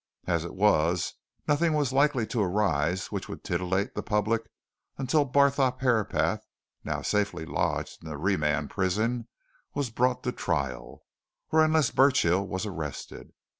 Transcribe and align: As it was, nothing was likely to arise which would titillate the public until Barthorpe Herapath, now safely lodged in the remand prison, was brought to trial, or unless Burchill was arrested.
As 0.25 0.43
it 0.43 0.55
was, 0.55 1.13
nothing 1.47 1.73
was 1.73 1.93
likely 1.93 2.25
to 2.25 2.41
arise 2.41 3.11
which 3.11 3.29
would 3.29 3.43
titillate 3.43 3.93
the 3.93 4.01
public 4.01 4.49
until 4.97 5.25
Barthorpe 5.25 5.81
Herapath, 5.81 6.41
now 6.83 7.03
safely 7.03 7.45
lodged 7.45 8.01
in 8.03 8.09
the 8.09 8.17
remand 8.17 8.71
prison, 8.71 9.27
was 9.75 9.91
brought 9.91 10.23
to 10.23 10.31
trial, 10.31 11.03
or 11.51 11.63
unless 11.63 11.91
Burchill 11.91 12.47
was 12.47 12.65
arrested. 12.65 13.33